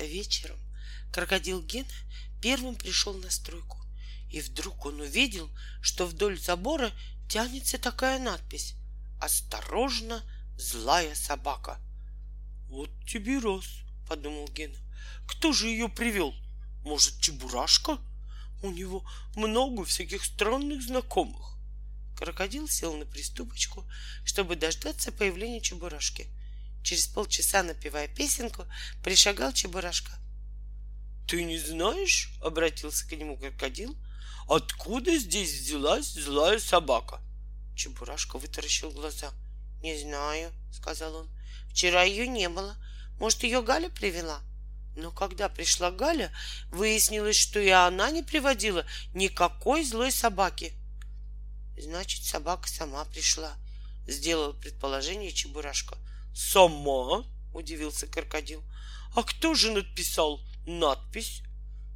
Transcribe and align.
Как-то 0.00 0.14
вечером 0.14 0.58
крокодил 1.12 1.62
Гена 1.62 1.86
первым 2.40 2.74
пришел 2.74 3.12
на 3.12 3.28
стройку, 3.28 3.76
и 4.30 4.40
вдруг 4.40 4.86
он 4.86 4.98
увидел, 5.00 5.50
что 5.82 6.06
вдоль 6.06 6.40
забора 6.40 6.90
тянется 7.28 7.76
такая 7.76 8.18
надпись 8.18 8.76
«Осторожно, 9.20 10.22
злая 10.56 11.14
собака». 11.14 11.78
«Вот 12.68 12.88
тебе 13.06 13.40
раз»,— 13.40 13.66
подумал 14.08 14.48
Гена. 14.48 14.78
«Кто 15.26 15.52
же 15.52 15.66
ее 15.66 15.90
привел? 15.90 16.34
Может, 16.82 17.20
Чебурашка? 17.20 17.98
У 18.62 18.70
него 18.70 19.04
много 19.36 19.84
всяких 19.84 20.24
странных 20.24 20.82
знакомых». 20.82 21.58
Крокодил 22.16 22.68
сел 22.68 22.96
на 22.96 23.04
приступочку, 23.04 23.84
чтобы 24.24 24.56
дождаться 24.56 25.12
появления 25.12 25.60
Чебурашки. 25.60 26.26
Через 26.82 27.06
полчаса, 27.06 27.62
напевая 27.62 28.08
песенку, 28.08 28.66
пришагал 29.02 29.52
Чебурашка. 29.52 30.12
«Ты 31.28 31.44
не 31.44 31.58
знаешь?»— 31.58 32.32
обратился 32.42 33.06
к 33.06 33.12
нему 33.12 33.36
крокодил. 33.36 33.96
«Откуда 34.48 35.16
здесь 35.16 35.52
взялась 35.60 36.12
злая 36.12 36.58
собака?» 36.58 37.20
Чебурашка 37.76 38.38
вытаращил 38.38 38.90
глаза. 38.90 39.32
«Не 39.82 39.98
знаю»,— 39.98 40.52
сказал 40.72 41.14
он. 41.14 41.28
«Вчера 41.70 42.02
ее 42.02 42.26
не 42.26 42.48
было. 42.48 42.76
Может, 43.18 43.42
ее 43.44 43.62
Галя 43.62 43.90
привела?» 43.90 44.42
Но 44.96 45.12
когда 45.12 45.48
пришла 45.48 45.90
Галя, 45.90 46.32
выяснилось, 46.70 47.36
что 47.36 47.60
и 47.60 47.68
она 47.68 48.10
не 48.10 48.22
приводила 48.22 48.84
никакой 49.14 49.84
злой 49.84 50.10
собаки. 50.10 50.74
Значит, 51.78 52.24
собака 52.24 52.68
сама 52.68 53.04
пришла, 53.04 53.54
сделал 54.06 54.52
предположение 54.52 55.32
Чебурашка. 55.32 55.96
Сама? 56.34 57.24
удивился 57.52 58.06
крокодил. 58.06 58.62
А 59.14 59.22
кто 59.22 59.54
же 59.54 59.72
написал 59.72 60.40
надпись? 60.66 61.42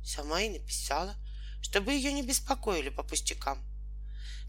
Сама 0.04 0.42
и 0.42 0.50
написала, 0.50 1.16
чтобы 1.62 1.92
ее 1.92 2.12
не 2.12 2.22
беспокоили 2.22 2.88
по 2.90 3.02
пустякам. 3.02 3.64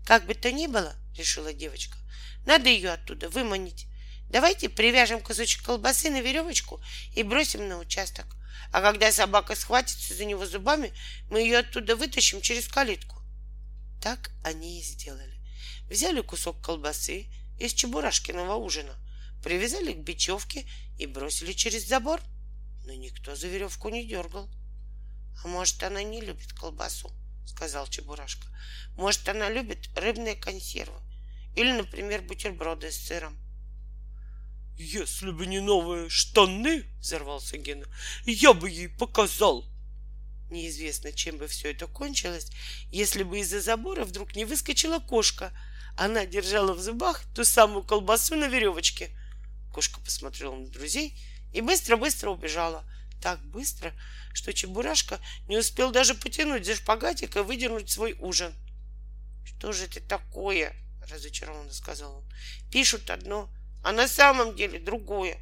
Как 0.06 0.26
бы 0.26 0.34
то 0.34 0.52
ни 0.52 0.68
было, 0.68 0.96
решила 1.16 1.54
девочка, 1.54 1.98
надо 2.46 2.70
ее 2.70 2.92
оттуда 2.92 3.30
выманить. 3.30 3.88
Давайте 4.30 4.70
привяжем 4.70 5.22
кусочек 5.22 5.64
колбасы 5.64 6.10
на 6.10 6.22
веревочку 6.22 6.82
и 7.14 7.24
бросим 7.24 7.68
на 7.68 7.78
участок. 7.78 8.26
А 8.72 8.82
когда 8.82 9.12
собака 9.12 9.56
схватится 9.56 10.14
за 10.14 10.26
него 10.26 10.46
зубами, 10.46 10.94
мы 11.30 11.42
ее 11.42 11.60
оттуда 11.60 11.96
вытащим 11.96 12.42
через 12.42 12.68
калитку. 12.68 13.22
Так 14.02 14.32
они 14.44 14.80
и 14.80 14.84
сделали. 14.84 15.40
Взяли 15.90 16.22
кусок 16.22 16.62
колбасы 16.62 17.28
из 17.60 17.74
чебурашкиного 17.74 18.56
ужина, 18.56 18.96
привязали 19.46 19.94
к 19.94 20.00
бечевке 20.00 20.66
и 20.98 21.06
бросили 21.06 21.54
через 21.54 21.88
забор. 21.88 22.20
Но 22.84 22.94
никто 22.94 23.36
за 23.36 23.48
веревку 23.48 23.90
не 23.90 24.04
дергал. 24.04 24.50
А 25.44 25.48
может, 25.48 25.84
она 25.84 26.02
не 26.02 26.20
любит 26.20 26.52
колбасу, 26.54 27.12
сказал 27.46 27.86
Чебурашка. 27.86 28.48
Может, 28.98 29.30
она 29.30 29.50
любит 29.50 29.88
рыбные 29.96 30.36
консервы 30.36 31.00
или, 31.56 31.72
например, 31.72 32.24
бутерброды 32.24 32.92
с 32.92 33.06
сыром. 33.06 33.38
Если 34.78 35.30
бы 35.30 35.46
не 35.46 35.60
новые 35.60 36.10
штаны, 36.10 36.84
взорвался 37.00 37.58
Гена, 37.58 37.86
я 38.26 38.52
бы 38.54 38.68
ей 38.68 38.90
показал. 38.90 39.64
Неизвестно, 40.50 41.14
чем 41.14 41.38
бы 41.38 41.46
все 41.46 41.70
это 41.70 41.86
кончилось, 41.86 42.50
если 42.90 43.22
бы 43.22 43.40
из-за 43.40 43.62
забора 43.62 44.06
вдруг 44.06 44.36
не 44.36 44.44
выскочила 44.44 44.98
кошка. 44.98 45.56
Она 45.96 46.26
держала 46.26 46.74
в 46.74 46.82
зубах 46.82 47.24
ту 47.36 47.46
самую 47.46 47.84
колбасу 47.84 48.36
на 48.36 48.48
веревочке. 48.48 49.16
Кошка 49.76 50.00
посмотрела 50.00 50.56
на 50.56 50.70
друзей 50.70 51.20
и 51.52 51.60
быстро-быстро 51.60 52.30
убежала. 52.30 52.86
Так 53.22 53.42
быстро, 53.44 53.92
что 54.34 54.54
Чебурашка 54.54 55.20
не 55.50 55.58
успел 55.58 55.92
даже 55.92 56.16
потянуть 56.16 56.66
за 56.66 56.76
шпагатик 56.76 57.36
и 57.36 57.40
выдернуть 57.40 57.90
свой 57.90 58.14
ужин. 58.14 58.56
Что 59.44 59.74
же 59.74 59.84
это 59.84 60.00
такое? 60.00 60.74
разочарованно 61.10 61.74
сказал 61.74 62.20
он. 62.20 62.24
Пишут 62.72 63.10
одно, 63.10 63.50
а 63.84 63.92
на 63.92 64.08
самом 64.08 64.56
деле 64.56 64.80
другое. 64.80 65.38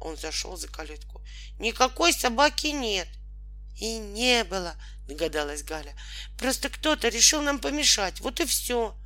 Он 0.00 0.16
зашел 0.16 0.56
за 0.56 0.68
калитку. 0.68 1.20
Никакой 1.58 2.12
собаки 2.12 2.68
нет. 2.68 3.08
И 3.80 3.98
не 3.98 4.44
было, 4.44 4.76
догадалась 5.08 5.64
Галя. 5.64 5.96
Просто 6.38 6.68
кто-то 6.68 7.08
решил 7.08 7.42
нам 7.42 7.58
помешать. 7.58 8.20
Вот 8.20 8.38
и 8.38 8.44
все. 8.44 8.96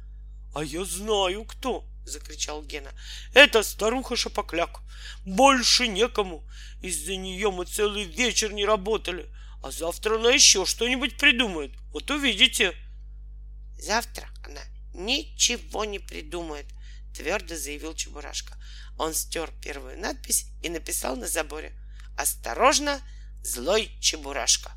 А 0.55 0.63
я 0.63 0.84
знаю 0.84 1.47
кто, 1.47 1.90
закричал 2.10 2.62
Гена. 2.62 2.93
Это 3.32 3.62
старуха 3.62 4.16
Шапокляк. 4.16 4.81
Больше 5.25 5.88
некому. 5.88 6.44
Из-за 6.82 7.16
нее 7.16 7.50
мы 7.50 7.65
целый 7.65 8.04
вечер 8.04 8.53
не 8.53 8.66
работали. 8.66 9.31
А 9.62 9.71
завтра 9.71 10.16
она 10.16 10.31
еще 10.31 10.66
что-нибудь 10.66 11.16
придумает. 11.16 11.72
Вот 11.93 12.10
увидите. 12.10 12.75
Завтра 13.78 14.28
она 14.44 14.60
ничего 14.93 15.84
не 15.84 15.98
придумает, 15.98 16.66
твердо 17.15 17.56
заявил 17.56 17.94
Чебурашка. 17.94 18.54
Он 18.98 19.15
стер 19.15 19.50
первую 19.62 19.98
надпись 19.98 20.47
и 20.62 20.69
написал 20.69 21.16
на 21.16 21.27
заборе 21.27 21.72
«Осторожно, 22.16 23.00
злой 23.42 23.91
Чебурашка». 24.00 24.72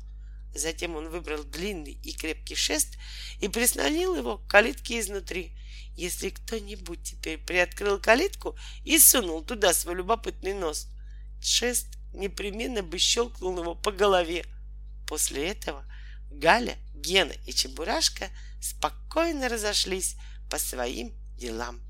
Затем 0.54 0.94
он 0.94 1.08
выбрал 1.08 1.42
длинный 1.42 1.98
и 2.02 2.12
крепкий 2.12 2.54
шест 2.54 2.96
и 3.40 3.48
прислонил 3.48 4.14
его 4.14 4.38
к 4.38 4.46
калитке 4.46 5.00
изнутри. 5.00 5.52
Если 5.96 6.30
кто-нибудь 6.30 7.02
теперь 7.02 7.38
приоткрыл 7.38 7.98
калитку 7.98 8.56
и 8.84 8.98
сунул 8.98 9.42
туда 9.44 9.72
свой 9.72 9.96
любопытный 9.96 10.54
нос, 10.54 10.88
шест 11.40 11.86
непременно 12.12 12.82
бы 12.82 12.98
щелкнул 12.98 13.58
его 13.58 13.74
по 13.74 13.90
голове. 13.92 14.44
После 15.08 15.48
этого 15.48 15.84
Галя, 16.30 16.76
Гена 16.94 17.34
и 17.46 17.52
Чебурашка 17.52 18.30
спокойно 18.60 19.48
разошлись 19.48 20.16
по 20.50 20.58
своим 20.58 21.12
делам. 21.36 21.80